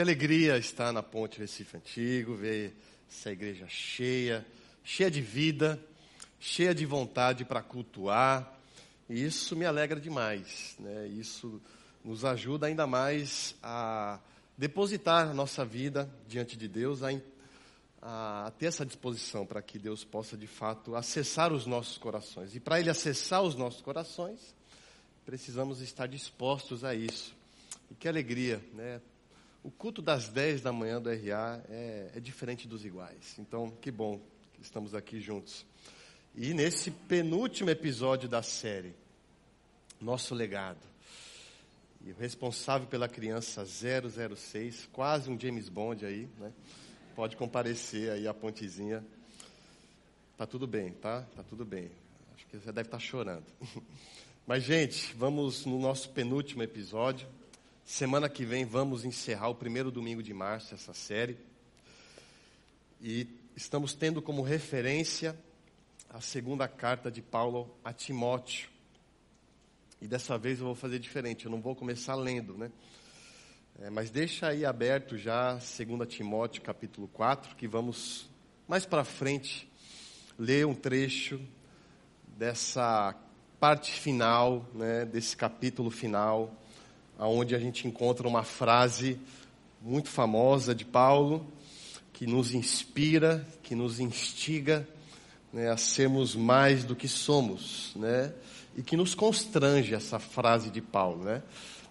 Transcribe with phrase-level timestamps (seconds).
[0.00, 2.74] Que alegria estar na Ponte Recife Antigo, ver
[3.06, 4.46] essa igreja cheia,
[4.82, 5.78] cheia de vida,
[6.38, 8.50] cheia de vontade para cultuar.
[9.10, 10.74] E isso me alegra demais.
[10.78, 11.06] Né?
[11.08, 11.60] Isso
[12.02, 14.18] nos ajuda ainda mais a
[14.56, 17.10] depositar a nossa vida diante de Deus, a,
[18.00, 22.56] a ter essa disposição para que Deus possa de fato acessar os nossos corações.
[22.56, 24.54] E para Ele acessar os nossos corações,
[25.26, 27.36] precisamos estar dispostos a isso.
[27.90, 28.98] E que alegria, né?
[29.62, 33.36] O culto das 10 da manhã do RA é, é diferente dos iguais.
[33.38, 34.18] Então, que bom
[34.54, 35.66] que estamos aqui juntos.
[36.34, 38.94] E nesse penúltimo episódio da série,
[40.00, 40.80] nosso legado.
[42.02, 46.52] E o responsável pela criança 006, quase um James Bond aí, né?
[47.14, 49.04] Pode comparecer aí a pontezinha.
[50.38, 51.26] Tá tudo bem, tá?
[51.36, 51.90] Tá tudo bem.
[52.34, 53.44] Acho que você deve estar tá chorando.
[54.46, 57.28] Mas, gente, vamos no nosso penúltimo episódio.
[57.90, 61.36] Semana que vem vamos encerrar o primeiro domingo de março essa série.
[63.02, 63.26] E
[63.56, 65.36] estamos tendo como referência
[66.08, 68.70] a segunda carta de Paulo a Timóteo.
[70.00, 72.70] E dessa vez eu vou fazer diferente, eu não vou começar lendo, né?
[73.80, 78.30] É, mas deixa aí aberto já 2 Timóteo capítulo 4, que vamos
[78.68, 79.68] mais para frente
[80.38, 81.40] ler um trecho
[82.38, 83.16] dessa
[83.58, 86.56] parte final, né, desse capítulo final,
[87.26, 89.18] onde a gente encontra uma frase
[89.82, 91.46] muito famosa de Paulo,
[92.12, 94.86] que nos inspira, que nos instiga
[95.52, 98.32] né, a sermos mais do que somos, né?
[98.76, 101.42] E que nos constrange essa frase de Paulo, né?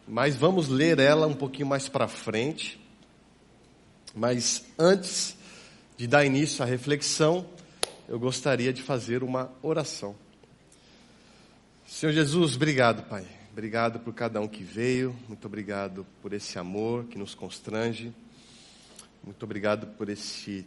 [0.08, 2.80] Mas vamos ler ela um pouquinho mais para frente.
[4.16, 5.36] Mas antes
[5.98, 7.46] de dar início à reflexão,
[8.08, 10.16] eu gostaria de fazer uma oração.
[11.88, 13.39] Senhor Jesus, obrigado, Pai.
[13.60, 15.14] Obrigado por cada um que veio.
[15.28, 18.14] Muito obrigado por esse amor que nos constrange.
[19.22, 20.66] Muito obrigado por esse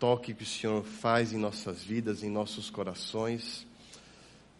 [0.00, 3.64] toque que o Senhor faz em nossas vidas, em nossos corações.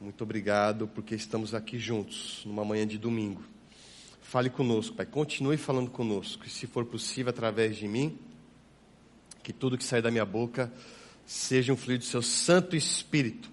[0.00, 3.42] Muito obrigado porque estamos aqui juntos numa manhã de domingo.
[4.23, 5.07] Fale conosco, Pai.
[5.07, 6.46] Continue falando conosco.
[6.46, 8.17] E se for possível, através de mim,
[9.42, 10.73] que tudo que sair da minha boca
[11.27, 13.51] seja um fluido do seu Santo Espírito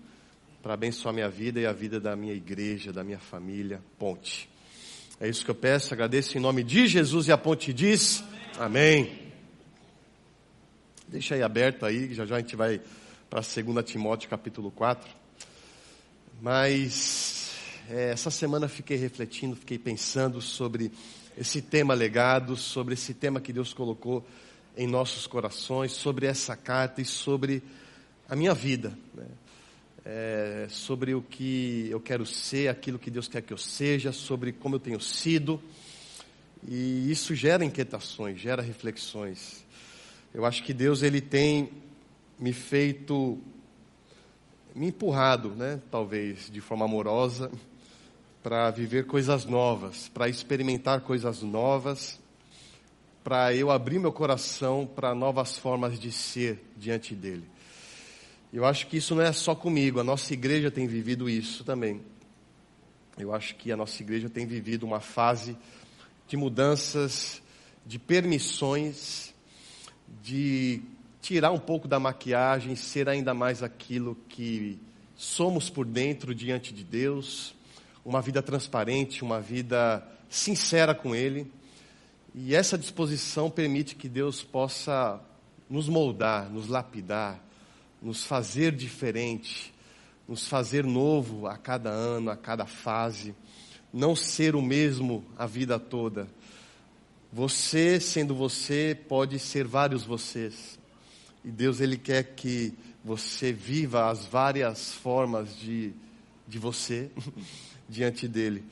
[0.62, 3.82] para abençoar minha vida e a vida da minha igreja, da minha família.
[3.98, 4.50] Ponte.
[5.20, 8.24] É isso que eu peço, agradeço em nome de Jesus e a ponte diz:
[8.58, 9.04] Amém.
[9.04, 9.32] Amém.
[11.08, 12.80] Deixa aí aberto aí, já já a gente vai
[13.30, 15.10] para 2 Timóteo capítulo 4.
[16.42, 17.52] Mas
[17.90, 20.92] é, essa semana fiquei refletindo, fiquei pensando sobre
[21.38, 24.26] esse tema legado, sobre esse tema que Deus colocou
[24.78, 27.62] em nossos corações, sobre essa carta e sobre
[28.30, 28.98] a minha vida.
[29.14, 29.26] Né?
[30.06, 34.52] É, sobre o que eu quero ser, aquilo que Deus quer que eu seja, sobre
[34.52, 35.62] como eu tenho sido.
[36.68, 39.66] E isso gera inquietações, gera reflexões.
[40.34, 41.70] Eu acho que Deus ele tem
[42.40, 43.40] me feito,
[44.74, 47.52] me empurrado, né, talvez de forma amorosa,
[48.42, 52.20] para viver coisas novas, para experimentar coisas novas,
[53.24, 57.51] para eu abrir meu coração para novas formas de ser diante dele.
[58.54, 62.02] Eu acho que isso não é só comigo, a nossa igreja tem vivido isso também.
[63.18, 65.56] Eu acho que a nossa igreja tem vivido uma fase
[66.28, 67.42] de mudanças,
[67.86, 69.34] de permissões,
[70.22, 70.82] de
[71.22, 74.78] tirar um pouco da maquiagem, ser ainda mais aquilo que
[75.16, 77.56] somos por dentro diante de Deus,
[78.04, 81.50] uma vida transparente, uma vida sincera com Ele.
[82.36, 85.22] E essa disposição permite que Deus possa
[85.70, 87.42] nos moldar, nos lapidar,
[88.02, 89.74] nos fazer diferente,
[90.28, 93.36] nos fazer novo a cada ano, a cada fase,
[93.94, 96.28] não ser o mesmo a vida toda.
[97.32, 100.80] Você, sendo você, pode ser vários vocês.
[101.44, 102.74] E Deus, Ele quer que
[103.04, 105.94] você viva as várias formas de,
[106.48, 107.10] de você
[107.88, 108.64] diante dEle.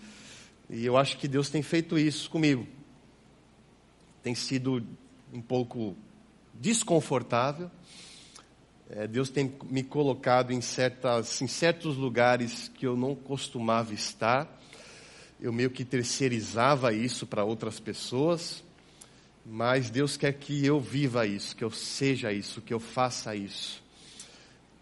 [0.70, 2.68] E eu acho que Deus tem feito isso comigo.
[4.22, 4.86] Tem sido
[5.34, 5.96] um pouco
[6.54, 7.72] desconfortável,
[8.90, 14.60] é, Deus tem me colocado em, certas, em certos lugares que eu não costumava estar.
[15.40, 18.64] Eu meio que terceirizava isso para outras pessoas.
[19.46, 23.82] Mas Deus quer que eu viva isso, que eu seja isso, que eu faça isso.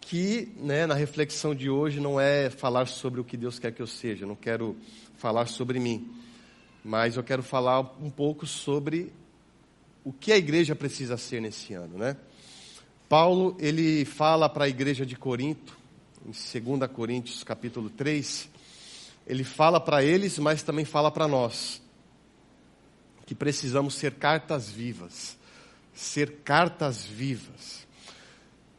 [0.00, 3.80] Que né, na reflexão de hoje não é falar sobre o que Deus quer que
[3.80, 4.76] eu seja, não quero
[5.16, 6.10] falar sobre mim,
[6.84, 9.12] mas eu quero falar um pouco sobre
[10.04, 12.16] o que a igreja precisa ser nesse ano, né?
[13.08, 15.74] Paulo, ele fala para a igreja de Corinto,
[16.26, 18.50] em 2 Coríntios capítulo 3,
[19.26, 21.80] ele fala para eles, mas também fala para nós.
[23.24, 25.36] que precisamos ser cartas vivas.
[25.94, 27.86] Ser cartas vivas.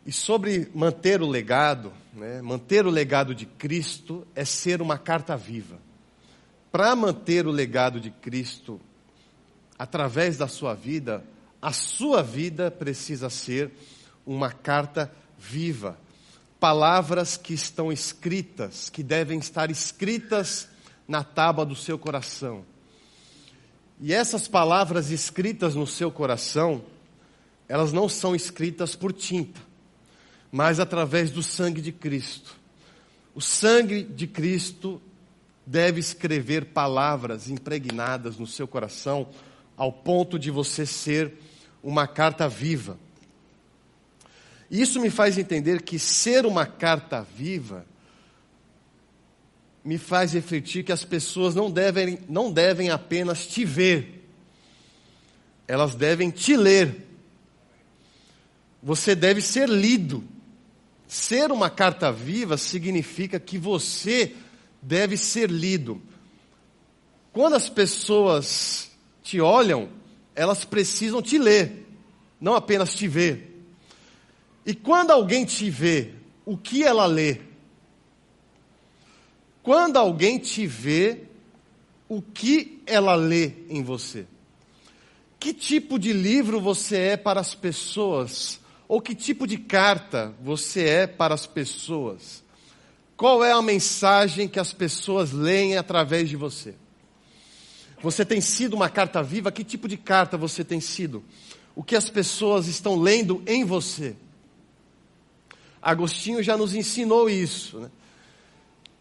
[0.05, 5.37] E sobre manter o legado, né, manter o legado de Cristo é ser uma carta
[5.37, 5.77] viva.
[6.71, 8.81] Para manter o legado de Cristo
[9.77, 11.23] através da sua vida,
[11.61, 13.71] a sua vida precisa ser
[14.29, 15.97] uma carta viva.
[16.59, 20.69] Palavras que estão escritas, que devem estar escritas
[21.07, 22.63] na tábua do seu coração.
[23.99, 26.83] E essas palavras escritas no seu coração,
[27.67, 29.59] elas não são escritas por tinta,
[30.51, 32.55] mas através do sangue de Cristo.
[33.33, 35.01] O sangue de Cristo
[35.65, 39.27] deve escrever palavras impregnadas no seu coração,
[39.75, 41.33] ao ponto de você ser
[41.81, 42.97] uma carta viva.
[44.69, 47.85] Isso me faz entender que ser uma carta viva
[49.83, 54.23] me faz refletir que as pessoas não devem, não devem apenas te ver,
[55.67, 57.07] elas devem te ler.
[58.83, 60.23] Você deve ser lido.
[61.07, 64.35] Ser uma carta viva significa que você
[64.81, 66.01] deve ser lido.
[67.33, 68.91] Quando as pessoas
[69.23, 69.89] te olham,
[70.35, 71.87] elas precisam te ler,
[72.39, 73.48] não apenas te ver.
[74.65, 76.13] E quando alguém te vê,
[76.45, 77.41] o que ela lê?
[79.63, 81.23] Quando alguém te vê,
[82.07, 84.25] o que ela lê em você?
[85.39, 88.59] Que tipo de livro você é para as pessoas?
[88.87, 92.43] Ou que tipo de carta você é para as pessoas?
[93.15, 96.73] Qual é a mensagem que as pessoas leem através de você?
[98.01, 99.51] Você tem sido uma carta viva?
[99.51, 101.23] Que tipo de carta você tem sido?
[101.75, 104.15] O que as pessoas estão lendo em você?
[105.81, 107.89] Agostinho já nos ensinou isso, né?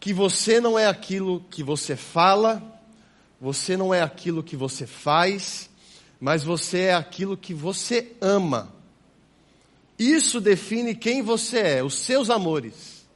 [0.00, 2.62] que você não é aquilo que você fala,
[3.40, 5.68] você não é aquilo que você faz,
[6.20, 8.72] mas você é aquilo que você ama.
[9.98, 13.06] Isso define quem você é, os seus amores.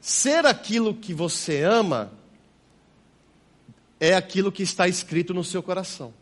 [0.00, 2.12] Ser aquilo que você ama
[3.98, 6.12] é aquilo que está escrito no seu coração.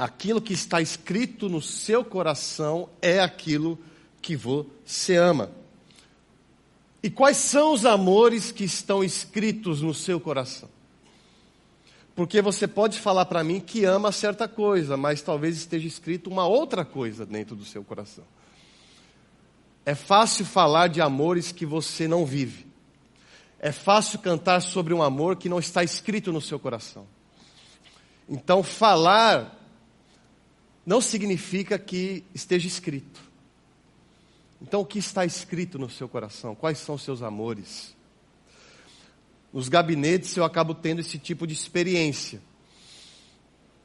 [0.00, 3.78] Aquilo que está escrito no seu coração é aquilo
[4.22, 5.50] que você ama.
[7.02, 10.70] E quais são os amores que estão escritos no seu coração?
[12.16, 16.46] Porque você pode falar para mim que ama certa coisa, mas talvez esteja escrito uma
[16.46, 18.24] outra coisa dentro do seu coração.
[19.84, 22.66] É fácil falar de amores que você não vive.
[23.58, 27.06] É fácil cantar sobre um amor que não está escrito no seu coração.
[28.26, 29.59] Então, falar
[30.84, 33.20] não significa que esteja escrito.
[34.60, 36.54] Então, o que está escrito no seu coração?
[36.54, 37.94] Quais são os seus amores?
[39.52, 42.40] Nos gabinetes eu acabo tendo esse tipo de experiência.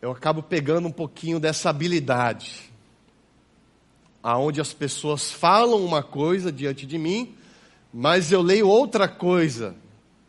[0.02, 2.72] Eu acabo pegando um pouquinho dessa habilidade.
[4.22, 7.36] Aonde as pessoas falam uma coisa diante de mim,
[7.94, 9.76] mas eu leio outra coisa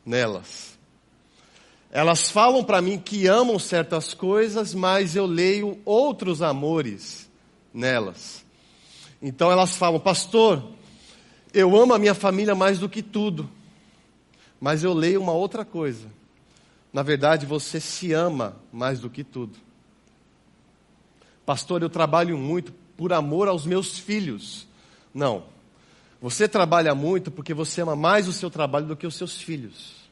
[0.04, 0.75] nelas.
[1.96, 7.26] Elas falam para mim que amam certas coisas, mas eu leio outros amores
[7.72, 8.44] nelas.
[9.22, 10.62] Então elas falam, pastor,
[11.54, 13.48] eu amo a minha família mais do que tudo,
[14.60, 16.06] mas eu leio uma outra coisa.
[16.92, 19.56] Na verdade, você se ama mais do que tudo.
[21.46, 24.68] Pastor, eu trabalho muito por amor aos meus filhos.
[25.14, 25.44] Não,
[26.20, 30.05] você trabalha muito porque você ama mais o seu trabalho do que os seus filhos.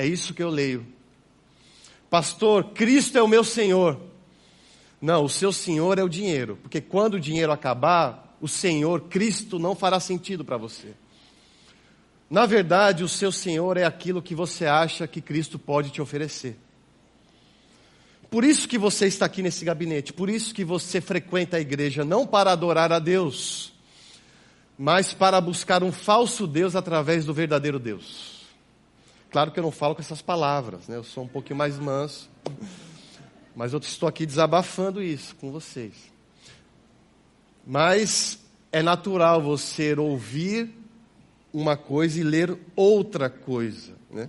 [0.00, 0.86] É isso que eu leio.
[2.08, 4.00] Pastor, Cristo é o meu Senhor.
[4.98, 9.58] Não, o seu Senhor é o dinheiro, porque quando o dinheiro acabar, o Senhor, Cristo,
[9.58, 10.94] não fará sentido para você.
[12.30, 16.56] Na verdade, o seu Senhor é aquilo que você acha que Cristo pode te oferecer.
[18.30, 22.06] Por isso que você está aqui nesse gabinete, por isso que você frequenta a igreja,
[22.06, 23.74] não para adorar a Deus,
[24.78, 28.39] mas para buscar um falso Deus através do verdadeiro Deus.
[29.30, 30.96] Claro que eu não falo com essas palavras, né?
[30.96, 32.28] eu sou um pouquinho mais manso,
[33.54, 35.94] mas eu estou aqui desabafando isso com vocês.
[37.66, 38.40] Mas
[38.72, 40.70] é natural você ouvir
[41.52, 44.28] uma coisa e ler outra coisa, né?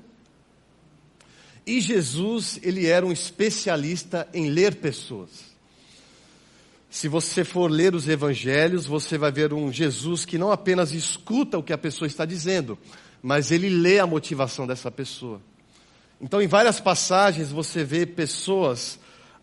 [1.65, 5.51] E Jesus, ele era um especialista em ler pessoas.
[6.89, 11.57] Se você for ler os evangelhos, você vai ver um Jesus que não apenas escuta
[11.57, 12.77] o que a pessoa está dizendo,
[13.21, 15.41] mas ele lê a motivação dessa pessoa.
[16.19, 18.99] Então, em várias passagens, você vê pessoas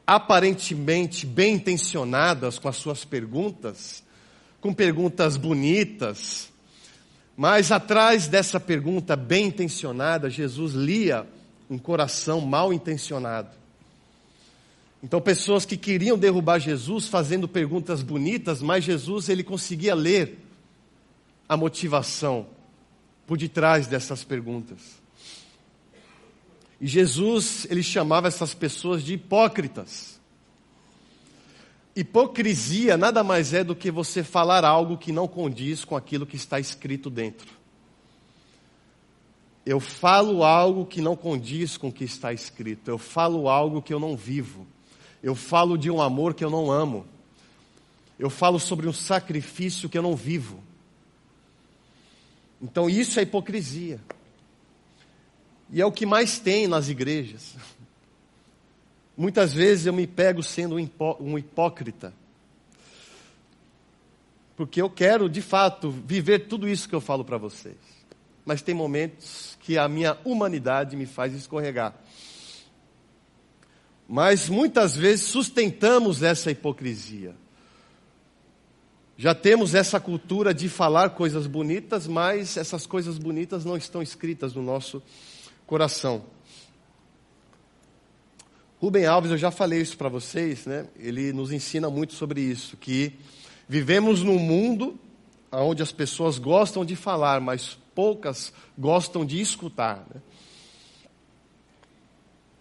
[0.06, 4.02] aparentemente bem intencionadas com as suas perguntas,
[4.61, 6.50] com perguntas bonitas,
[7.37, 11.26] mas atrás dessa pergunta bem intencionada, Jesus lia
[11.70, 13.50] um coração mal intencionado.
[15.02, 20.38] Então, pessoas que queriam derrubar Jesus fazendo perguntas bonitas, mas Jesus ele conseguia ler
[21.49, 22.47] a motivação
[23.28, 24.78] por detrás dessas perguntas.
[26.80, 30.18] E Jesus, ele chamava essas pessoas de hipócritas.
[31.94, 36.37] Hipocrisia nada mais é do que você falar algo que não condiz com aquilo que
[36.37, 37.49] está escrito dentro.
[39.66, 42.88] Eu falo algo que não condiz com o que está escrito.
[42.90, 44.66] Eu falo algo que eu não vivo.
[45.23, 47.04] Eu falo de um amor que eu não amo.
[48.18, 50.66] Eu falo sobre um sacrifício que eu não vivo.
[52.61, 54.00] Então isso é hipocrisia.
[55.71, 57.55] E é o que mais tem nas igrejas.
[59.17, 60.77] Muitas vezes eu me pego sendo
[61.21, 62.12] um hipócrita.
[64.57, 67.77] Porque eu quero, de fato, viver tudo isso que eu falo para vocês.
[68.45, 71.95] Mas tem momentos que a minha humanidade me faz escorregar.
[74.09, 77.37] Mas muitas vezes sustentamos essa hipocrisia.
[79.20, 84.54] Já temos essa cultura de falar coisas bonitas, mas essas coisas bonitas não estão escritas
[84.54, 85.02] no nosso
[85.66, 86.25] coração.
[88.80, 90.87] Rubem Alves, eu já falei isso para vocês, né?
[90.96, 93.12] Ele nos ensina muito sobre isso, que
[93.68, 94.96] vivemos num mundo
[95.50, 100.06] onde as pessoas gostam de falar, mas poucas gostam de escutar.
[100.14, 100.22] Né?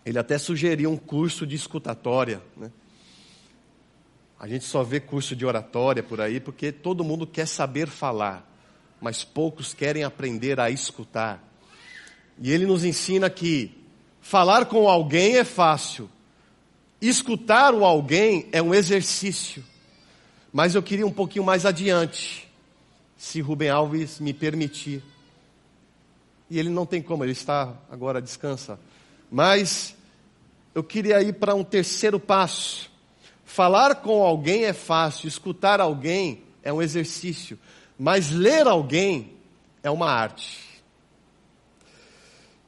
[0.03, 2.41] Ele até sugeriu um curso de escutatória.
[2.55, 2.71] Né?
[4.39, 8.47] A gente só vê curso de oratória por aí porque todo mundo quer saber falar,
[9.01, 11.43] mas poucos querem aprender a escutar.
[12.39, 13.71] E ele nos ensina que
[14.21, 16.09] falar com alguém é fácil,
[17.01, 19.63] escutar o alguém é um exercício.
[20.53, 22.47] Mas eu queria um pouquinho mais adiante,
[23.17, 25.03] se Rubem Alves me permitir.
[26.49, 28.79] E ele não tem como, ele está agora descansa.
[29.29, 29.95] Mas
[30.73, 32.86] eu queria ir para um terceiro passo.
[33.47, 37.57] Falar com alguém é fácil, escutar alguém é um exercício,
[37.97, 39.37] mas ler alguém
[39.81, 40.59] é uma arte.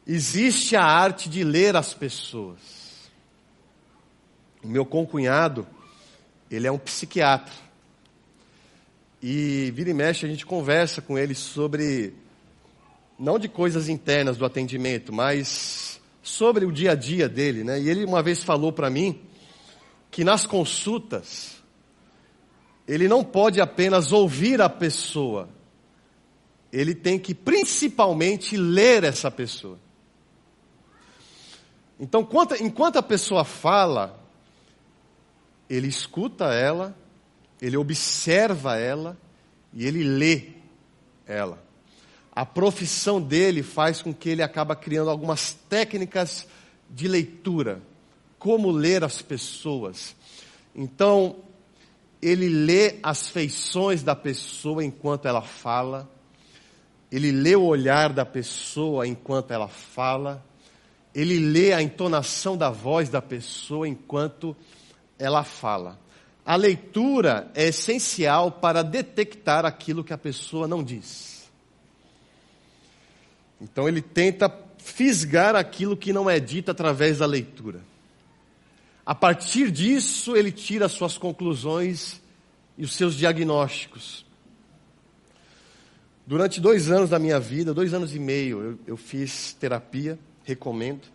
[0.07, 2.59] Existe a arte de ler as pessoas.
[4.63, 5.67] O meu concunhado,
[6.49, 7.53] ele é um psiquiatra.
[9.21, 12.13] E vira e mexe a gente conversa com ele sobre,
[13.19, 17.81] não de coisas internas do atendimento, mas sobre o dia a dia dele, né?
[17.81, 19.27] E ele uma vez falou para mim
[20.11, 21.57] que nas consultas,
[22.87, 25.47] ele não pode apenas ouvir a pessoa,
[26.71, 29.79] ele tem que principalmente ler essa pessoa.
[31.99, 32.27] Então,
[32.61, 34.19] enquanto a pessoa fala,
[35.69, 36.95] ele escuta ela,
[37.61, 39.17] ele observa ela
[39.73, 40.49] e ele lê
[41.27, 41.61] ela.
[42.31, 46.47] A profissão dele faz com que ele acaba criando algumas técnicas
[46.89, 47.81] de leitura,
[48.39, 50.15] como ler as pessoas.
[50.73, 51.35] Então,
[52.21, 56.09] ele lê as feições da pessoa enquanto ela fala,
[57.11, 60.43] ele lê o olhar da pessoa enquanto ela fala,
[61.13, 64.55] ele lê a entonação da voz da pessoa enquanto
[65.17, 65.99] ela fala.
[66.45, 71.49] A leitura é essencial para detectar aquilo que a pessoa não diz.
[73.59, 77.81] Então ele tenta fisgar aquilo que não é dito através da leitura.
[79.09, 82.21] A partir disso, ele tira suas conclusões
[82.77, 84.23] e os seus diagnósticos.
[86.27, 91.07] Durante dois anos da minha vida, dois anos e meio, eu, eu fiz terapia recomendo.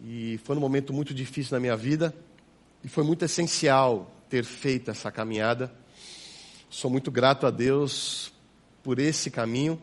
[0.00, 2.14] E foi um momento muito difícil na minha vida
[2.84, 5.74] e foi muito essencial ter feito essa caminhada.
[6.70, 8.32] Sou muito grato a Deus
[8.84, 9.82] por esse caminho.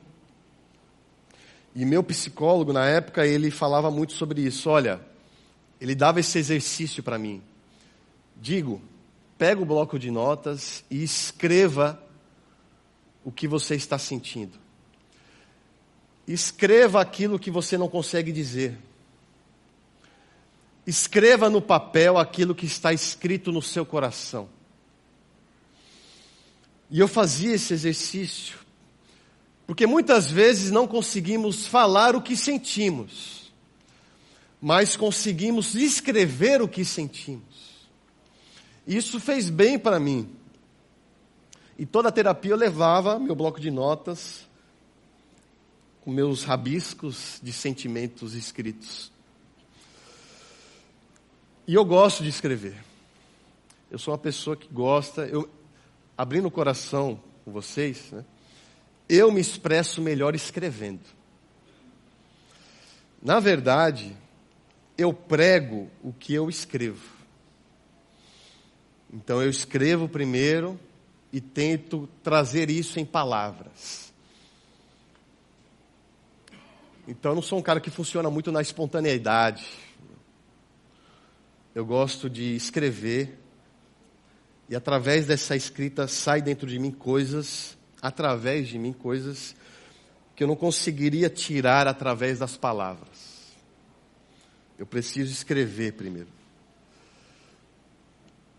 [1.75, 4.69] E meu psicólogo na época, ele falava muito sobre isso.
[4.69, 5.10] Olha,
[5.81, 7.41] ele dava esse exercício para mim.
[8.39, 8.79] Digo,
[9.35, 11.99] pega o bloco de notas e escreva
[13.25, 14.59] o que você está sentindo.
[16.27, 18.77] Escreva aquilo que você não consegue dizer.
[20.85, 24.47] Escreva no papel aquilo que está escrito no seu coração.
[26.91, 28.59] E eu fazia esse exercício,
[29.65, 33.40] porque muitas vezes não conseguimos falar o que sentimos,
[34.61, 37.89] mas conseguimos escrever o que sentimos.
[38.85, 40.29] Isso fez bem para mim.
[41.77, 44.47] E toda a terapia eu levava meu bloco de notas,
[46.01, 49.11] com meus rabiscos de sentimentos escritos.
[51.67, 52.75] E eu gosto de escrever.
[53.89, 55.49] Eu sou uma pessoa que gosta, eu
[56.17, 58.23] abrindo o coração com vocês, né,
[59.09, 61.01] eu me expresso melhor escrevendo.
[63.21, 64.15] Na verdade,
[65.01, 67.21] eu prego o que eu escrevo.
[69.11, 70.79] Então eu escrevo primeiro
[71.33, 74.13] e tento trazer isso em palavras.
[77.07, 79.65] Então eu não sou um cara que funciona muito na espontaneidade.
[81.73, 83.37] Eu gosto de escrever
[84.69, 89.55] e através dessa escrita sai dentro de mim coisas, através de mim coisas
[90.35, 93.30] que eu não conseguiria tirar através das palavras.
[94.81, 96.27] Eu preciso escrever primeiro.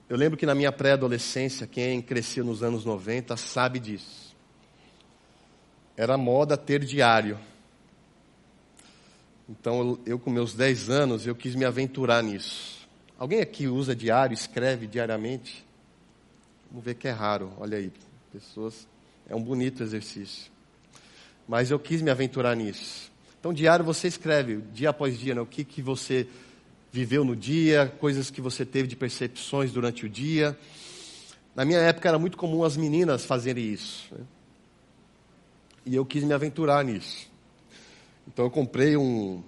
[0.08, 4.32] Eu lembro que na minha pré-adolescência, quem cresceu nos anos 90 sabe disso.
[5.96, 7.40] Era moda ter diário.
[9.48, 12.88] Então, eu com meus 10 anos, eu quis me aventurar nisso.
[13.18, 15.66] Alguém aqui usa diário, escreve diariamente?
[16.70, 17.90] Vamos ver que é raro, olha aí.
[18.32, 18.86] Pessoas,
[19.28, 20.52] é um bonito exercício.
[21.48, 23.11] Mas eu quis me aventurar nisso.
[23.42, 26.28] Então, diário você escreve, dia após dia, né, o que, que você
[26.92, 30.56] viveu no dia, coisas que você teve de percepções durante o dia.
[31.52, 34.06] Na minha época era muito comum as meninas fazerem isso.
[34.14, 34.24] Né?
[35.84, 37.28] E eu quis me aventurar nisso.
[38.28, 39.42] Então eu comprei um,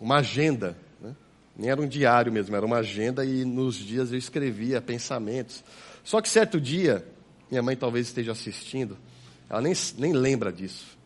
[0.00, 1.14] uma agenda, né?
[1.56, 5.62] nem era um diário mesmo, era uma agenda e nos dias eu escrevia pensamentos.
[6.02, 7.06] Só que certo dia,
[7.48, 8.98] minha mãe talvez esteja assistindo,
[9.48, 10.98] ela nem, nem lembra disso.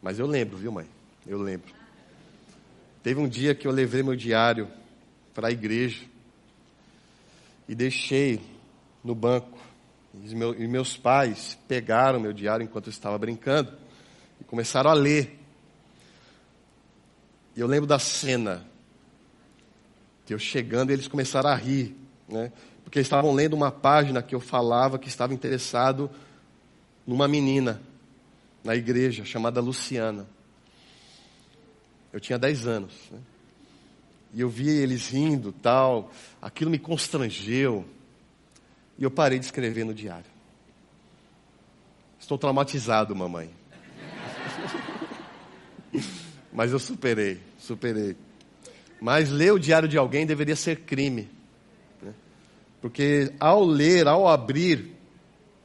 [0.00, 0.86] Mas eu lembro, viu mãe?
[1.26, 1.72] Eu lembro.
[3.02, 4.68] Teve um dia que eu levei meu diário
[5.34, 6.04] para a igreja
[7.68, 8.40] e deixei
[9.02, 9.58] no banco.
[10.24, 13.72] E, meus pais pegaram meu diário enquanto eu estava brincando
[14.40, 15.38] e começaram a ler.
[17.56, 18.66] E eu lembro da cena,
[20.26, 21.96] que eu chegando e eles começaram a rir,
[22.28, 22.52] né?
[22.82, 26.10] porque eles estavam lendo uma página que eu falava que estava interessado
[27.06, 27.80] numa menina
[28.64, 30.26] na igreja chamada Luciana.
[32.12, 32.92] Eu tinha 10 anos.
[33.10, 33.18] Né?
[34.34, 36.10] E eu vi eles rindo, tal.
[36.40, 37.84] Aquilo me constrangeu.
[38.98, 40.30] E eu parei de escrever no diário.
[42.18, 43.50] Estou traumatizado, mamãe.
[46.52, 48.16] Mas eu superei, superei.
[49.00, 51.30] Mas ler o diário de alguém deveria ser crime.
[52.02, 52.12] Né?
[52.80, 54.96] Porque ao ler, ao abrir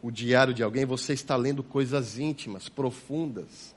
[0.01, 3.74] o diário de alguém, você está lendo coisas íntimas, profundas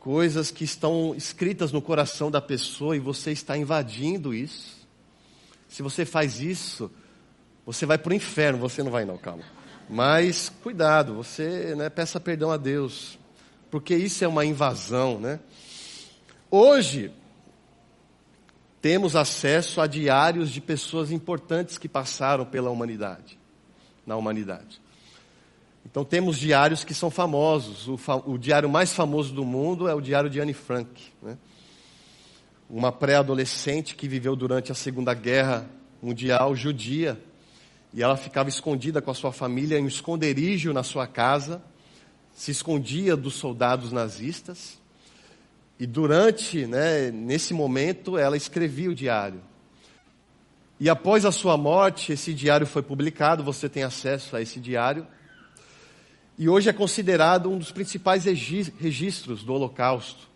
[0.00, 4.86] coisas que estão escritas no coração da pessoa e você está invadindo isso.
[5.68, 6.90] Se você faz isso,
[7.66, 8.58] você vai para o inferno.
[8.58, 9.44] Você não vai, não, calma.
[9.88, 13.18] Mas cuidado, você né, peça perdão a Deus,
[13.70, 15.40] porque isso é uma invasão, né?
[16.50, 17.12] Hoje
[18.80, 23.38] temos acesso a diários de pessoas importantes que passaram pela humanidade,
[24.06, 24.80] na humanidade.
[25.90, 27.88] Então temos diários que são famosos.
[27.88, 31.02] O, fa o diário mais famoso do mundo é o diário de Anne Frank.
[31.22, 31.38] Né?
[32.68, 35.66] Uma pré-adolescente que viveu durante a Segunda Guerra
[36.02, 37.18] Mundial judia.
[37.94, 41.62] E ela ficava escondida com a sua família em um esconderijo na sua casa,
[42.34, 44.78] se escondia dos soldados nazistas.
[45.80, 49.40] E durante, né, nesse momento, ela escrevia o diário.
[50.78, 55.06] E após a sua morte, esse diário foi publicado, você tem acesso a esse diário.
[56.38, 60.28] E hoje é considerado um dos principais registros do Holocausto.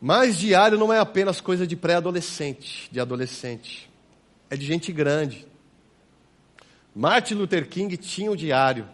[0.00, 3.90] Mas diário não é apenas coisa de pré-adolescente, de adolescente.
[4.48, 5.46] É de gente grande.
[6.96, 8.88] Martin Luther King tinha um diário.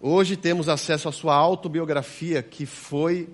[0.00, 3.28] Hoje temos acesso à sua autobiografia, que foi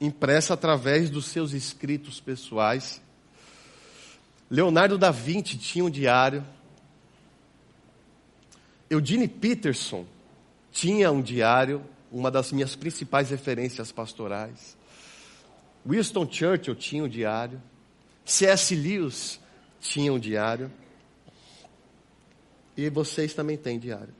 [0.00, 3.00] impressa através dos seus escritos pessoais.
[4.48, 6.44] Leonardo da Vinci tinha um diário.
[8.90, 10.06] Eugene Peterson
[10.72, 14.76] tinha um diário, uma das minhas principais referências pastorais.
[15.86, 17.60] Winston Churchill tinha um diário.
[18.24, 18.74] C.S.
[18.74, 19.40] Lewis
[19.80, 20.70] tinha um diário.
[22.76, 24.14] E vocês também têm diário.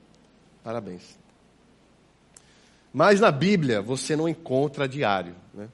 [0.63, 1.17] Parabéns.
[2.93, 5.35] Mas na Bíblia você não encontra diário.
[5.53, 5.69] Né?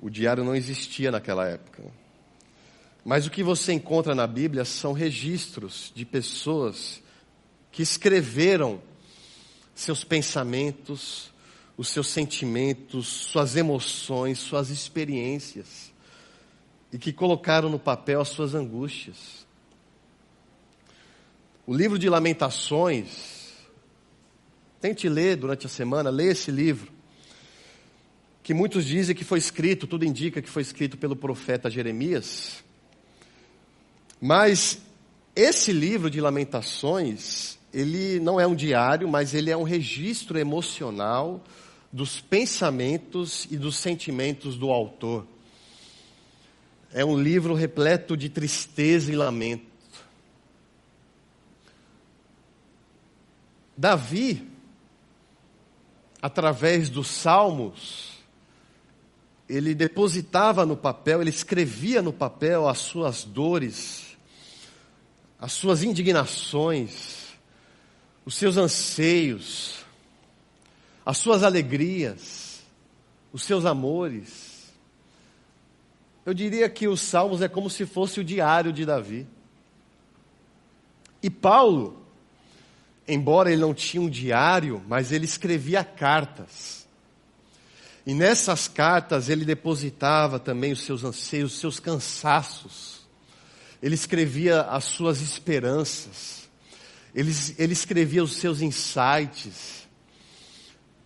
[0.00, 1.82] O diário não existia naquela época.
[3.04, 7.01] Mas o que você encontra na Bíblia são registros de pessoas
[7.72, 8.80] que escreveram
[9.74, 11.32] seus pensamentos,
[11.76, 15.90] os seus sentimentos, suas emoções, suas experiências,
[16.92, 19.46] e que colocaram no papel as suas angústias.
[21.66, 23.54] O livro de Lamentações,
[24.78, 26.92] tente ler durante a semana, leia esse livro,
[28.42, 32.62] que muitos dizem que foi escrito, tudo indica que foi escrito pelo profeta Jeremias,
[34.20, 34.78] mas
[35.34, 41.42] esse livro de Lamentações, ele não é um diário, mas ele é um registro emocional
[41.92, 45.26] dos pensamentos e dos sentimentos do autor.
[46.92, 49.72] É um livro repleto de tristeza e lamento.
[53.76, 54.46] Davi,
[56.20, 58.12] através dos salmos,
[59.48, 64.16] ele depositava no papel, ele escrevia no papel as suas dores,
[65.38, 67.21] as suas indignações,
[68.24, 69.84] os seus anseios,
[71.04, 72.62] as suas alegrias,
[73.32, 74.72] os seus amores.
[76.24, 79.26] Eu diria que os Salmos é como se fosse o diário de Davi.
[81.22, 82.04] E Paulo,
[83.06, 86.86] embora ele não tinha um diário, mas ele escrevia cartas.
[88.04, 93.00] E nessas cartas ele depositava também os seus anseios, os seus cansaços.
[93.80, 96.41] Ele escrevia as suas esperanças.
[97.14, 99.86] Ele, ele escrevia os seus insights.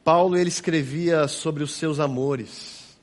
[0.05, 2.97] Paulo ele escrevia sobre os seus amores,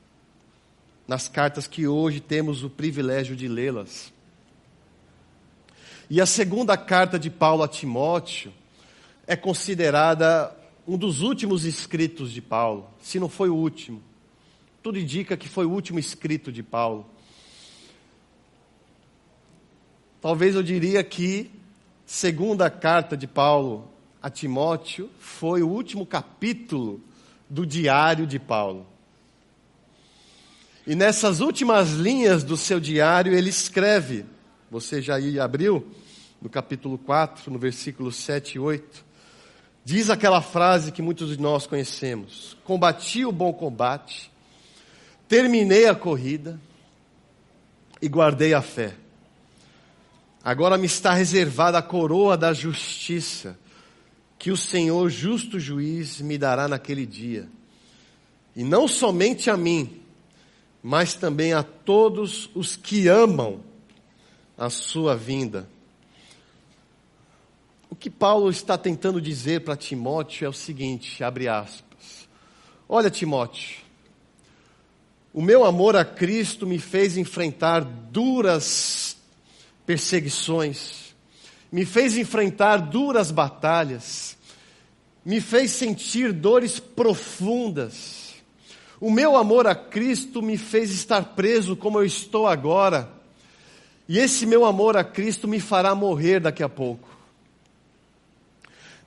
[1.06, 4.12] nas cartas que hoje temos o privilégio de lê-las.
[6.08, 8.52] E a segunda carta de Paulo a Timóteo
[9.26, 10.54] é considerada
[10.86, 14.02] um dos últimos escritos de Paulo, se não foi o último.
[14.82, 17.06] Tudo indica que foi o último escrito de Paulo.
[20.20, 21.50] Talvez eu diria que
[22.06, 23.90] segunda carta de Paulo
[24.22, 27.00] a Timóteo foi o último capítulo
[27.48, 28.86] do diário de Paulo.
[30.86, 34.24] E nessas últimas linhas do seu diário, ele escreve,
[34.70, 35.86] você já abriu,
[36.40, 39.04] no capítulo 4, no versículo 7 e 8,
[39.84, 44.30] diz aquela frase que muitos de nós conhecemos: Combati o bom combate,
[45.26, 46.60] terminei a corrida
[48.00, 48.94] e guardei a fé.
[50.44, 53.58] Agora me está reservada a coroa da justiça
[54.38, 57.48] que o Senhor, justo juiz, me dará naquele dia.
[58.54, 60.02] E não somente a mim,
[60.82, 63.62] mas também a todos os que amam
[64.58, 65.66] a sua vinda.
[67.88, 72.28] O que Paulo está tentando dizer para Timóteo é o seguinte, abre aspas.
[72.86, 73.78] Olha, Timóteo,
[75.32, 79.13] o meu amor a Cristo me fez enfrentar duras
[79.86, 81.14] perseguições,
[81.70, 84.36] me fez enfrentar duras batalhas,
[85.24, 88.34] me fez sentir dores profundas.
[89.00, 93.10] O meu amor a Cristo me fez estar preso como eu estou agora.
[94.08, 97.08] E esse meu amor a Cristo me fará morrer daqui a pouco.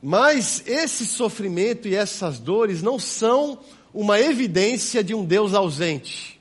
[0.01, 3.59] Mas esse sofrimento e essas dores não são
[3.93, 6.36] uma evidência de um Deus ausente.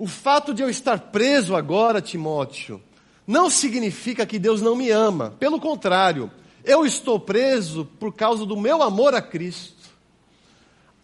[0.00, 2.82] O fato de eu estar preso agora, Timóteo,
[3.26, 5.36] não significa que Deus não me ama.
[5.38, 6.30] Pelo contrário,
[6.64, 9.90] eu estou preso por causa do meu amor a Cristo.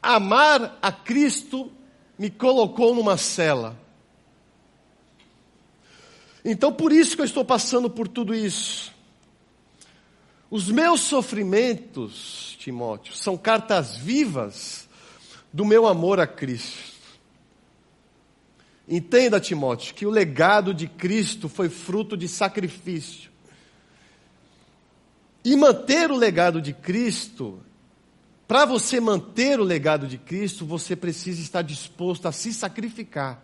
[0.02, 1.70] Amar a Cristo
[2.18, 3.78] me colocou numa cela.
[6.42, 8.94] Então, por isso que eu estou passando por tudo isso.
[10.50, 14.88] Os meus sofrimentos, Timóteo, são cartas vivas
[15.52, 16.95] do meu amor a Cristo.
[18.88, 23.31] Entenda, Timóteo, que o legado de Cristo foi fruto de sacrifício.
[25.44, 27.61] E manter o legado de Cristo,
[28.46, 33.42] para você manter o legado de Cristo, você precisa estar disposto a se sacrificar.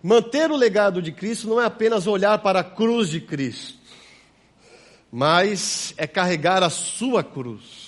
[0.00, 3.78] Manter o legado de Cristo não é apenas olhar para a cruz de Cristo,
[5.10, 7.85] mas é carregar a sua cruz.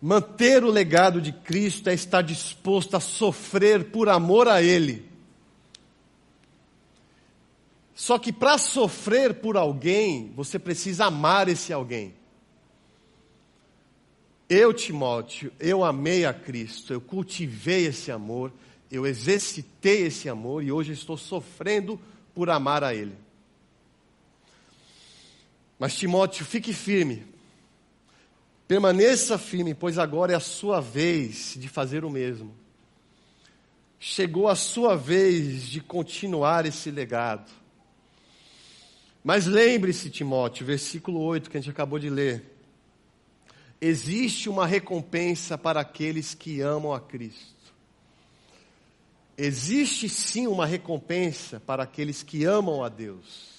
[0.00, 5.08] Manter o legado de Cristo é estar disposto a sofrer por amor a Ele.
[7.94, 12.14] Só que para sofrer por alguém, você precisa amar esse alguém.
[14.48, 18.52] Eu, Timóteo, eu amei a Cristo, eu cultivei esse amor,
[18.90, 21.98] eu exercitei esse amor e hoje estou sofrendo
[22.34, 23.14] por amar a Ele.
[25.78, 27.26] Mas, Timóteo, fique firme,
[28.66, 32.52] Permaneça firme, pois agora é a sua vez de fazer o mesmo.
[33.98, 37.50] Chegou a sua vez de continuar esse legado.
[39.22, 42.44] Mas lembre-se, Timóteo, versículo 8 que a gente acabou de ler.
[43.80, 47.54] Existe uma recompensa para aqueles que amam a Cristo.
[49.38, 53.54] Existe sim uma recompensa para aqueles que amam a Deus.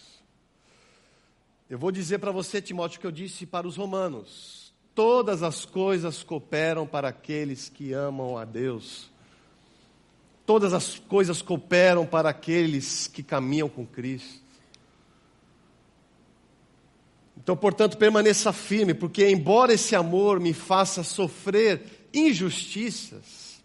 [1.69, 4.66] Eu vou dizer para você, Timóteo, o que eu disse para os romanos
[4.97, 9.11] todas as coisas cooperam para aqueles que amam a Deus.
[10.43, 14.41] Todas as coisas cooperam para aqueles que caminham com Cristo.
[17.37, 23.61] Então, portanto, permaneça firme, porque embora esse amor me faça sofrer injustiças,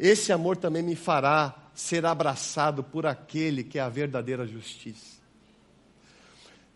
[0.00, 5.20] esse amor também me fará ser abraçado por aquele que é a verdadeira justiça.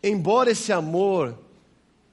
[0.00, 1.36] Embora esse amor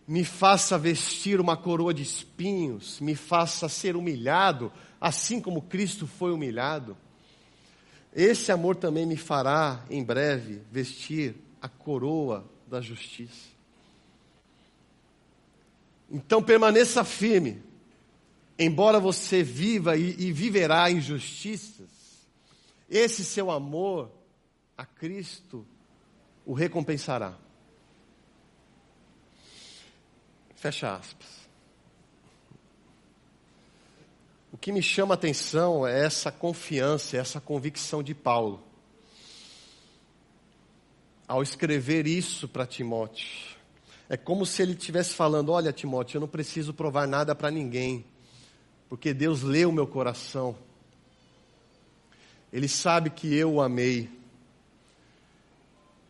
[0.08, 6.32] me faça vestir uma coroa de espinhos, me faça ser humilhado, assim como Cristo foi
[6.32, 6.98] humilhado,
[8.14, 13.50] esse amor também me fará, em breve, vestir a coroa da justiça.
[16.10, 17.64] Então permaneça firme,
[18.60, 21.90] embora você viva e, e viverá injustiças,
[22.90, 24.12] esse seu amor
[24.78, 25.66] a Cristo
[26.46, 27.38] o recompensará.
[30.62, 31.28] Fecha aspas.
[34.54, 38.62] O que me chama a atenção é essa confiança, essa convicção de Paulo.
[41.28, 43.58] Ao escrever isso para Timóteo,
[44.08, 48.06] é como se ele estivesse falando: Olha, Timóteo, eu não preciso provar nada para ninguém,
[48.88, 50.56] porque Deus leu o meu coração.
[52.54, 54.12] Ele sabe que eu o amei.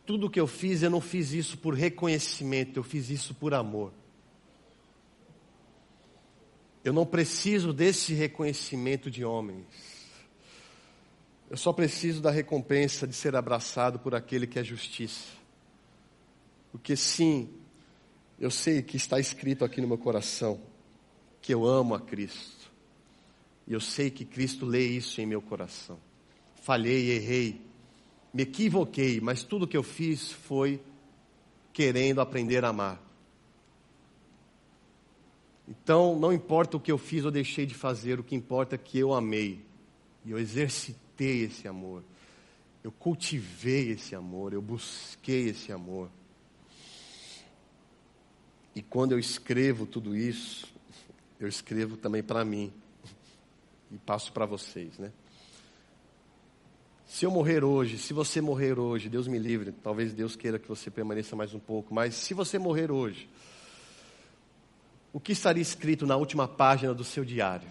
[0.05, 3.93] Tudo que eu fiz, eu não fiz isso por reconhecimento, eu fiz isso por amor.
[6.83, 9.65] Eu não preciso desse reconhecimento de homens.
[11.49, 15.27] Eu só preciso da recompensa de ser abraçado por aquele que é justiça.
[16.71, 17.49] Porque sim,
[18.39, 20.59] eu sei que está escrito aqui no meu coração
[21.41, 22.71] que eu amo a Cristo.
[23.67, 25.99] E eu sei que Cristo lê isso em meu coração.
[26.63, 27.61] Falhei, errei,
[28.33, 30.81] me equivoquei, mas tudo que eu fiz foi
[31.73, 33.10] querendo aprender a amar.
[35.71, 38.77] Então, não importa o que eu fiz ou deixei de fazer, o que importa é
[38.77, 39.63] que eu amei.
[40.25, 42.03] E eu exercitei esse amor.
[42.83, 46.09] Eu cultivei esse amor, eu busquei esse amor.
[48.75, 50.67] E quando eu escrevo tudo isso,
[51.39, 52.73] eu escrevo também para mim.
[53.89, 55.09] E passo para vocês, né?
[57.07, 60.67] Se eu morrer hoje, se você morrer hoje, Deus me livre, talvez Deus queira que
[60.67, 63.29] você permaneça mais um pouco, mas se você morrer hoje,
[65.13, 67.69] o que estaria escrito na última página do seu diário?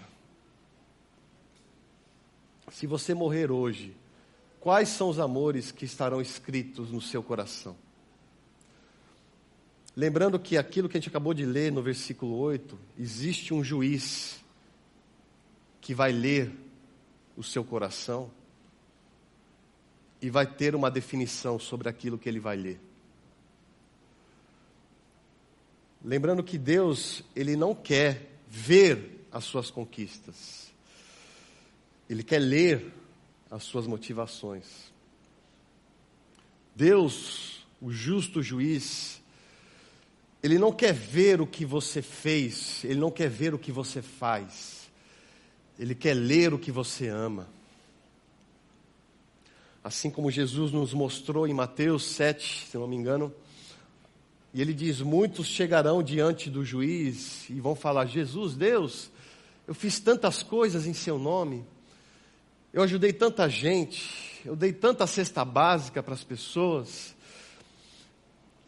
[2.71, 3.97] Se você morrer hoje,
[4.61, 7.77] quais são os amores que estarão escritos no seu coração?
[9.97, 14.41] Lembrando que aquilo que a gente acabou de ler no versículo 8, existe um juiz
[15.81, 16.53] que vai ler
[17.37, 18.31] o seu coração
[20.23, 22.90] e vai ter uma definição sobre aquilo que ele vai ler.
[26.03, 30.73] Lembrando que Deus, ele não quer ver as suas conquistas.
[32.09, 32.93] Ele quer ler
[33.51, 34.91] as suas motivações.
[36.75, 39.21] Deus, o justo juiz,
[40.43, 44.01] ele não quer ver o que você fez, ele não quer ver o que você
[44.01, 44.91] faz.
[45.79, 47.49] Ele quer ler o que você ama.
[49.83, 53.35] Assim como Jesus nos mostrou em Mateus 7, se não me engano,
[54.53, 59.11] e ele diz: Muitos chegarão diante do juiz e vão falar: Jesus, Deus,
[59.67, 61.65] eu fiz tantas coisas em seu nome,
[62.73, 67.15] eu ajudei tanta gente, eu dei tanta cesta básica para as pessoas,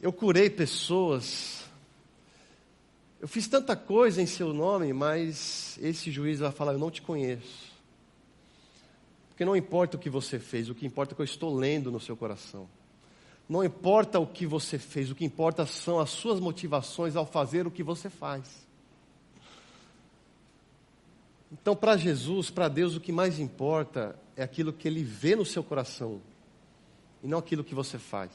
[0.01, 1.64] eu curei pessoas,
[3.21, 7.03] eu fiz tanta coisa em seu nome, mas esse juiz vai falar: Eu não te
[7.03, 7.73] conheço.
[9.31, 11.90] Porque não importa o que você fez, o que importa é que eu estou lendo
[11.90, 12.68] no seu coração.
[13.53, 17.67] Não importa o que você fez, o que importa são as suas motivações ao fazer
[17.67, 18.67] o que você faz.
[21.53, 25.45] Então, para Jesus, para Deus, o que mais importa é aquilo que Ele vê no
[25.45, 26.19] seu coração
[27.23, 28.31] e não aquilo que você faz.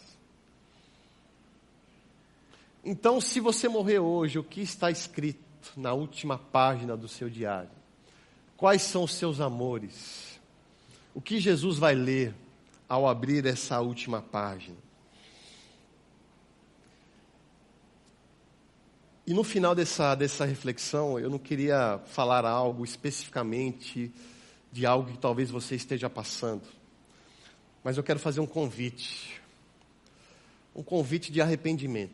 [2.85, 5.41] Então, se você morrer hoje, o que está escrito
[5.75, 7.71] na última página do seu diário?
[8.55, 10.39] Quais são os seus amores?
[11.11, 12.35] O que Jesus vai ler
[12.87, 14.85] ao abrir essa última página?
[19.27, 24.09] E no final dessa, dessa reflexão, eu não queria falar algo especificamente
[24.71, 26.63] de algo que talvez você esteja passando,
[27.83, 29.41] mas eu quero fazer um convite.
[30.73, 32.13] Um convite de arrependimento.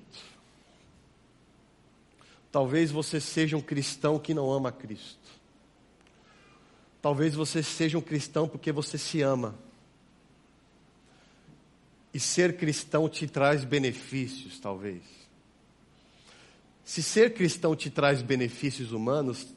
[2.52, 5.30] Talvez você seja um cristão que não ama Cristo.
[7.00, 9.54] Talvez você seja um cristão porque você se ama.
[12.12, 15.23] E ser cristão te traz benefícios, talvez.
[16.84, 19.48] Se ser cristão te traz benefícios humanos,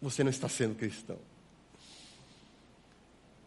[0.00, 1.18] você não está sendo cristão.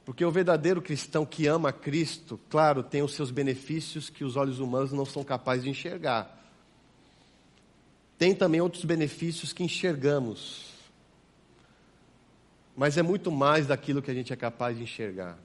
[0.06, 4.60] Porque o verdadeiro cristão que ama Cristo, claro, tem os seus benefícios que os olhos
[4.60, 6.40] humanos não são capazes de enxergar.
[8.18, 10.72] tem também outros benefícios que enxergamos.
[12.76, 15.38] Mas é muito mais daquilo que a gente é capaz de enxergar.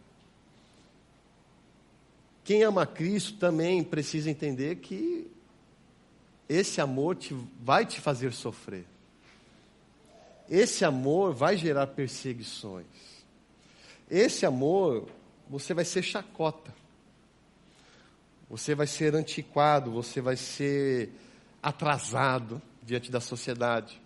[2.44, 5.31] Quem ama Cristo também precisa entender que
[6.48, 8.87] esse amor te, vai te fazer sofrer.
[10.48, 12.87] Esse amor vai gerar perseguições.
[14.11, 15.08] Esse amor,
[15.48, 16.74] você vai ser chacota.
[18.48, 21.11] Você vai ser antiquado, você vai ser
[21.62, 24.00] atrasado diante da sociedade.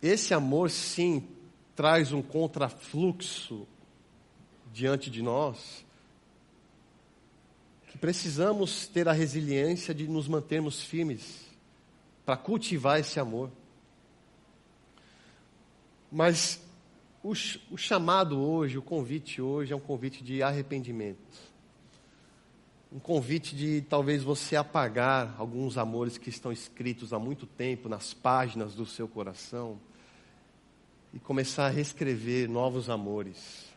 [0.00, 1.28] Esse amor, sim,
[1.76, 3.68] traz um contrafluxo
[4.72, 5.84] diante de nós,
[8.00, 11.46] precisamos ter a resiliência de nos mantermos firmes
[12.24, 13.50] para cultivar esse amor.
[16.10, 16.60] Mas
[17.22, 17.32] o,
[17.70, 21.50] o chamado hoje, o convite hoje é um convite de arrependimento
[22.92, 28.12] um convite de talvez você apagar alguns amores que estão escritos há muito tempo nas
[28.12, 29.78] páginas do seu coração
[31.14, 33.69] e começar a reescrever novos amores.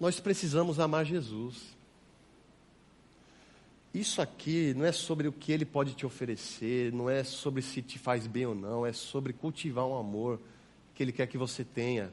[0.00, 1.76] Nós precisamos amar Jesus.
[3.92, 7.82] Isso aqui não é sobre o que ele pode te oferecer, não é sobre se
[7.82, 10.40] te faz bem ou não, é sobre cultivar um amor
[10.94, 12.10] que ele quer que você tenha.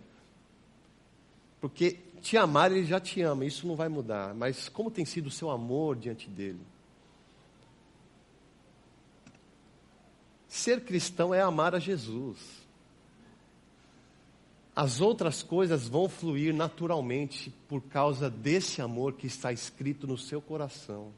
[1.61, 4.33] Porque te amar, ele já te ama, isso não vai mudar.
[4.33, 6.59] Mas como tem sido o seu amor diante dele?
[10.47, 12.66] Ser cristão é amar a Jesus.
[14.77, 20.39] As outras coisas vão fluir naturalmente por causa desse amor que está escrito no seu
[20.39, 21.11] coração.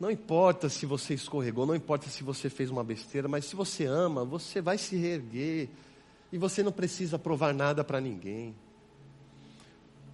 [0.00, 3.84] Não importa se você escorregou, não importa se você fez uma besteira, mas se você
[3.84, 5.68] ama, você vai se reerguer
[6.32, 8.52] e você não precisa provar nada para ninguém.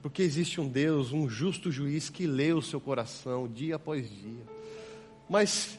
[0.03, 4.45] Porque existe um Deus, um justo juiz que lê o seu coração dia após dia.
[5.27, 5.79] Mas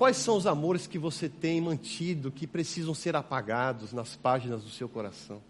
[0.00, 4.70] quais são os amores que você tem mantido que precisam ser apagados nas páginas do
[4.70, 5.42] seu coração?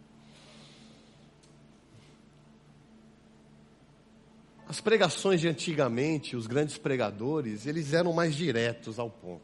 [4.66, 9.40] As pregações de antigamente, os grandes pregadores, eles eram mais diretos ao ponto.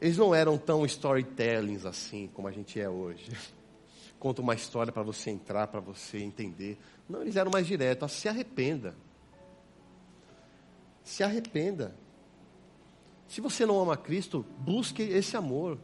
[0.00, 3.32] Eles não eram tão storytellings assim como a gente é hoje
[4.16, 6.78] conta uma história para você entrar, para você entender.
[7.08, 8.12] Não, eles eram mais diretos.
[8.12, 8.94] Se arrependa.
[11.02, 12.03] Se arrependa.
[13.34, 15.76] Se você não ama Cristo, busque esse amor.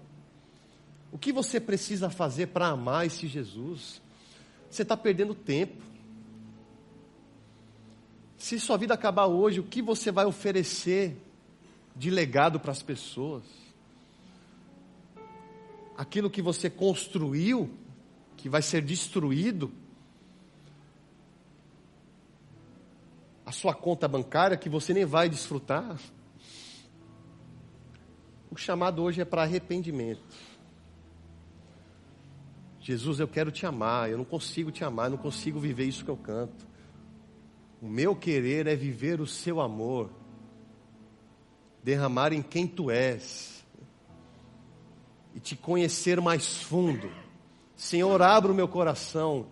[1.11, 4.01] O que você precisa fazer para amar esse Jesus?
[4.71, 5.83] Você está perdendo tempo.
[8.39, 11.17] Se sua vida acabar hoje, o que você vai oferecer
[11.97, 13.43] de legado para as pessoas?
[15.97, 17.69] Aquilo que você construiu
[18.37, 19.73] que vai ser destruído,
[23.45, 25.99] a sua conta bancária que você nem vai desfrutar.
[28.51, 30.21] O chamado hoje é para arrependimento.
[32.81, 36.05] Jesus, eu quero te amar, eu não consigo te amar, eu não consigo viver isso
[36.05, 36.67] que eu canto.
[37.81, 40.11] O meu querer é viver o seu amor,
[41.83, 43.65] derramar em quem tu és
[45.35, 47.11] e te conhecer mais fundo.
[47.77, 49.47] Senhor, abra o meu coração.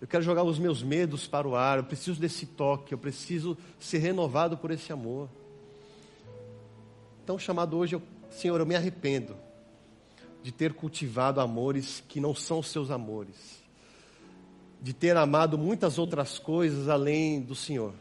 [0.00, 1.78] Eu quero jogar os meus medos para o ar.
[1.78, 2.92] Eu preciso desse toque.
[2.92, 5.28] Eu preciso ser renovado por esse amor.
[7.24, 9.36] Então, chamado hoje, eu, Senhor, eu me arrependo
[10.42, 13.62] de ter cultivado amores que não são seus amores,
[14.80, 17.94] de ter amado muitas outras coisas além do Senhor,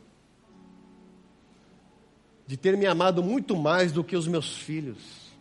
[2.45, 5.31] de ter me amado muito mais do que os meus filhos,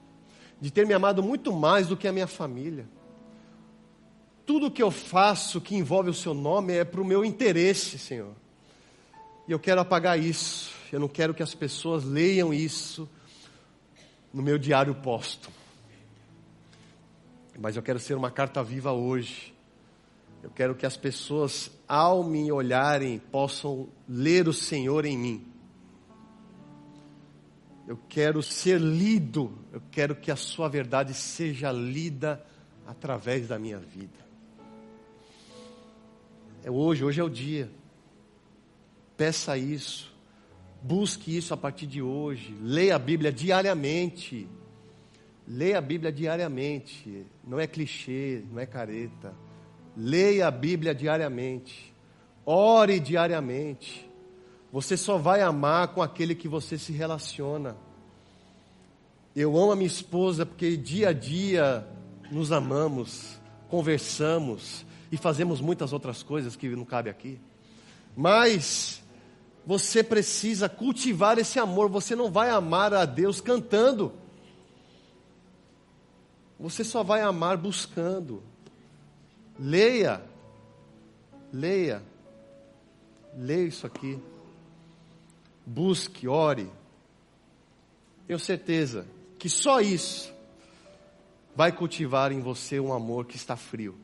[0.61, 2.87] de ter me amado muito mais do que a minha família
[4.47, 8.33] tudo que eu faço que envolve o seu nome é para o meu interesse, Senhor.
[9.49, 10.71] E eu quero apagar isso.
[10.93, 13.09] Eu não quero que as pessoas leiam isso
[14.35, 15.49] no meu diário posto.
[17.59, 19.55] Mas eu quero ser uma carta viva hoje.
[20.43, 25.47] Eu quero que as pessoas, ao me olharem, possam ler o Senhor em mim.
[27.87, 29.57] Eu quero ser lido.
[29.73, 32.45] Eu quero que a Sua verdade seja lida
[32.87, 34.25] através da minha vida.
[36.65, 37.71] É hoje, hoje é o dia.
[39.17, 40.14] Peça isso.
[40.87, 42.55] Busque isso a partir de hoje.
[42.61, 44.47] Leia a Bíblia diariamente.
[45.49, 47.25] Leia a Bíblia diariamente.
[47.43, 49.35] Não é clichê, não é careta.
[49.97, 51.95] Leia a Bíblia diariamente.
[52.45, 54.07] Ore diariamente.
[54.71, 57.79] Você só vai amar com aquele que você se relaciona.
[59.35, 61.89] Eu amo a minha esposa porque dia a dia
[62.31, 67.41] nos amamos, conversamos, e fazemos muitas outras coisas que não cabe aqui.
[68.15, 69.03] Mas
[69.67, 71.89] Você precisa cultivar esse amor.
[71.89, 74.13] Você não vai amar a Deus cantando.
[76.59, 78.43] Você só vai amar buscando.
[79.59, 80.23] Leia.
[81.53, 82.03] Leia.
[83.37, 84.19] Leia isso aqui.
[85.67, 86.71] Busque, ore.
[88.27, 89.07] Tenho certeza
[89.39, 90.33] que só isso
[91.57, 93.95] vai cultivar em você um amor que está frio.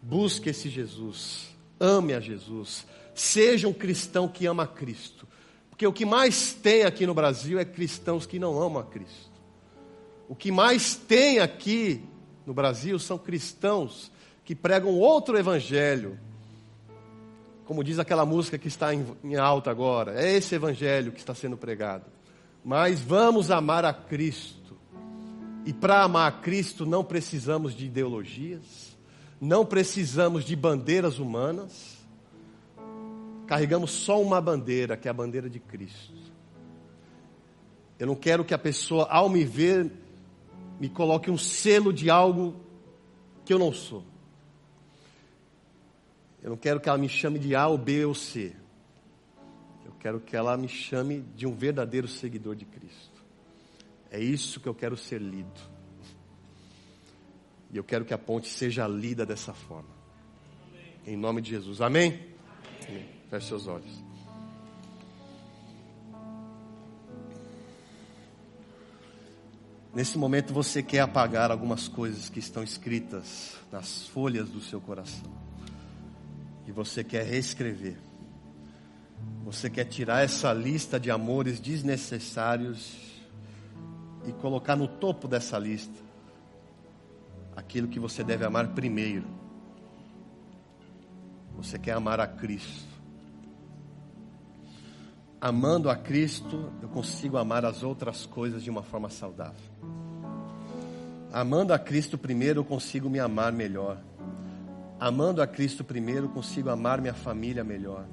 [0.00, 1.54] Busque esse Jesus.
[1.78, 2.86] Ame a Jesus.
[3.14, 5.26] Seja um cristão que ama Cristo.
[5.70, 9.32] Porque o que mais tem aqui no Brasil é cristãos que não amam a Cristo.
[10.28, 12.04] O que mais tem aqui
[12.46, 14.10] no Brasil são cristãos
[14.44, 16.18] que pregam outro evangelho.
[17.64, 21.56] Como diz aquela música que está em, alta agora, é esse evangelho que está sendo
[21.56, 22.06] pregado.
[22.64, 24.76] Mas vamos amar a Cristo.
[25.64, 28.96] E para amar a Cristo não precisamos de ideologias,
[29.40, 32.01] não precisamos de bandeiras humanas.
[33.52, 36.32] Carregamos só uma bandeira, que é a bandeira de Cristo.
[37.98, 39.92] Eu não quero que a pessoa, ao me ver,
[40.80, 42.58] me coloque um selo de algo
[43.44, 44.06] que eu não sou.
[46.42, 48.56] Eu não quero que ela me chame de A ou B ou C.
[49.84, 53.22] Eu quero que ela me chame de um verdadeiro seguidor de Cristo.
[54.10, 55.60] É isso que eu quero ser lido.
[57.70, 59.92] E eu quero que a ponte seja lida dessa forma.
[61.06, 61.82] Em nome de Jesus.
[61.82, 62.18] Amém?
[62.88, 63.21] Amém.
[63.32, 64.04] Feche seus olhos.
[69.94, 75.32] Nesse momento você quer apagar algumas coisas que estão escritas nas folhas do seu coração.
[76.66, 77.96] E você quer reescrever.
[79.46, 83.22] Você quer tirar essa lista de amores desnecessários
[84.26, 85.98] e colocar no topo dessa lista
[87.56, 89.26] aquilo que você deve amar primeiro.
[91.56, 92.91] Você quer amar a Cristo.
[95.42, 99.72] Amando a Cristo, eu consigo amar as outras coisas de uma forma saudável.
[101.32, 103.98] Amando a Cristo primeiro, eu consigo me amar melhor.
[105.00, 108.06] Amando a Cristo primeiro, eu consigo amar minha família melhor.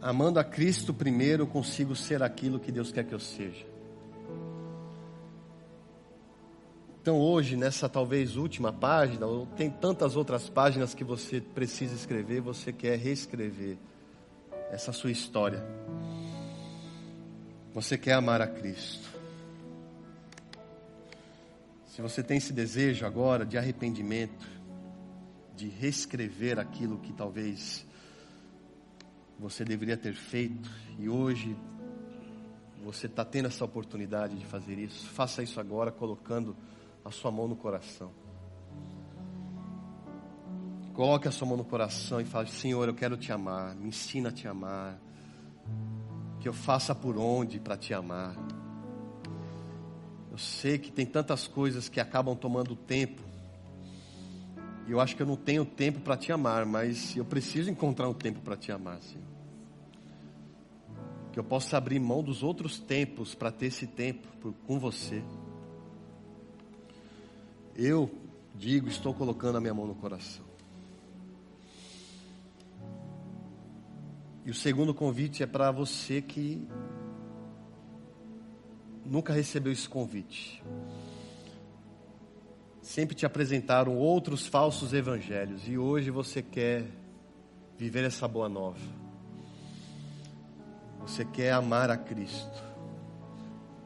[0.00, 3.66] Amando a Cristo primeiro, eu consigo ser aquilo que Deus quer que eu seja.
[7.02, 12.40] Então, hoje, nessa talvez última página, ou tem tantas outras páginas que você precisa escrever,
[12.40, 13.76] você quer reescrever
[14.74, 15.64] essa sua história.
[17.72, 19.08] Você quer amar a Cristo.
[21.86, 24.44] Se você tem esse desejo agora de arrependimento,
[25.54, 27.86] de reescrever aquilo que talvez
[29.38, 30.68] você deveria ter feito
[30.98, 31.56] e hoje
[32.82, 36.56] você está tendo essa oportunidade de fazer isso, faça isso agora colocando
[37.04, 38.23] a sua mão no coração.
[40.94, 44.28] Coloque a sua mão no coração e fale: Senhor, eu quero te amar, me ensina
[44.28, 44.96] a te amar.
[46.40, 48.36] Que eu faça por onde para te amar.
[50.30, 53.22] Eu sei que tem tantas coisas que acabam tomando tempo.
[54.86, 58.08] E eu acho que eu não tenho tempo para te amar, mas eu preciso encontrar
[58.08, 59.24] um tempo para te amar, Senhor.
[61.32, 65.24] Que eu possa abrir mão dos outros tempos para ter esse tempo por, com você.
[67.74, 68.08] Eu
[68.54, 70.53] digo, estou colocando a minha mão no coração.
[74.44, 76.66] E o segundo convite é para você que
[79.04, 80.62] nunca recebeu esse convite.
[82.82, 86.84] Sempre te apresentaram outros falsos evangelhos e hoje você quer
[87.78, 88.78] viver essa boa nova.
[91.00, 92.62] Você quer amar a Cristo,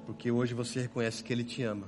[0.06, 1.86] porque hoje você reconhece que Ele te ama.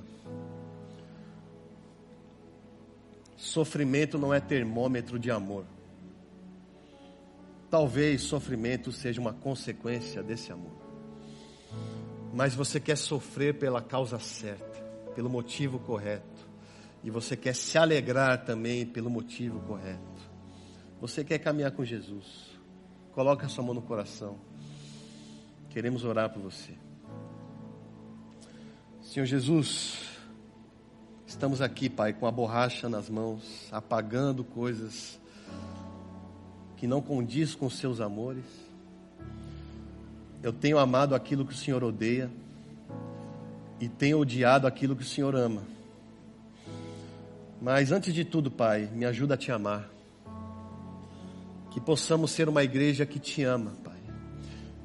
[3.35, 5.65] Sofrimento não é termômetro de amor.
[7.71, 10.81] Talvez sofrimento seja uma consequência desse amor
[12.33, 14.79] mas você quer sofrer pela causa certa,
[15.15, 16.49] pelo motivo correto,
[17.03, 20.01] e você quer se alegrar também pelo motivo correto.
[20.99, 22.51] Você quer caminhar com Jesus.
[23.11, 24.37] Coloque a sua mão no coração.
[25.69, 26.73] Queremos orar por você.
[29.01, 29.99] Senhor Jesus,
[31.25, 35.19] estamos aqui, Pai, com a borracha nas mãos, apagando coisas
[36.81, 38.43] que não condiz com seus amores
[40.43, 42.27] eu tenho amado aquilo que o Senhor odeia
[43.79, 45.61] e tenho odiado aquilo que o Senhor ama.
[47.61, 49.87] Mas antes de tudo, Pai, me ajuda a te amar.
[51.69, 53.99] Que possamos ser uma igreja que te ama, Pai.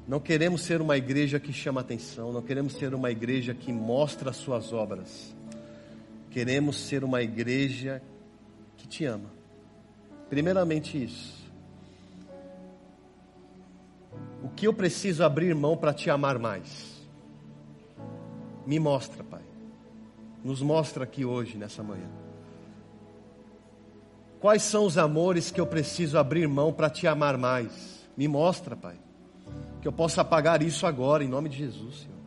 [0.07, 4.29] Não queremos ser uma igreja que chama atenção, não queremos ser uma igreja que mostra
[4.29, 5.35] as suas obras.
[6.29, 7.99] Queremos ser uma igreja
[8.77, 9.31] que te ama.
[10.29, 11.36] Primeiramente isso.
[14.57, 17.05] Que eu preciso abrir mão para te amar mais?
[18.65, 19.43] Me mostra, Pai.
[20.43, 22.09] Nos mostra aqui hoje, nessa manhã.
[24.41, 28.03] Quais são os amores que eu preciso abrir mão para te amar mais?
[28.17, 28.95] Me mostra, Pai.
[29.79, 32.17] Que eu possa pagar isso agora, em nome de Jesus, Senhor.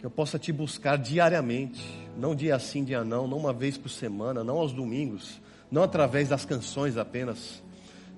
[0.00, 1.82] Que eu possa te buscar diariamente,
[2.18, 5.40] não dia sim, dia não, não uma vez por semana, não aos domingos,
[5.70, 7.62] não através das canções apenas,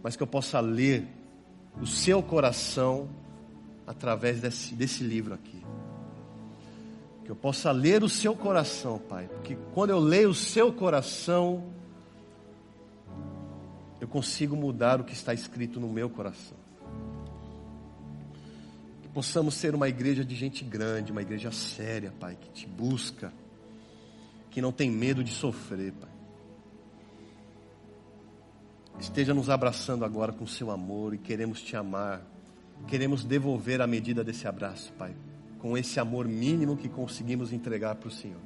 [0.03, 1.18] mas que eu possa ler
[1.81, 3.09] o seu coração
[3.87, 5.65] através desse, desse livro aqui.
[7.25, 11.65] Que eu possa ler o seu coração, Pai, porque quando eu leio o seu coração,
[14.01, 16.57] eu consigo mudar o que está escrito no meu coração.
[19.03, 23.33] Que possamos ser uma igreja de gente grande, uma igreja séria, Pai, que te busca,
[24.51, 26.18] que não tem medo de sofrer, Pai.
[29.01, 32.23] Esteja nos abraçando agora com seu amor e queremos te amar.
[32.87, 35.15] Queremos devolver a medida desse abraço, Pai,
[35.59, 38.41] com esse amor mínimo que conseguimos entregar para o Senhor.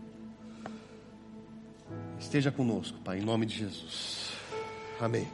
[2.19, 4.33] Esteja conosco, Pai, em nome de Jesus.
[5.01, 5.27] Amém.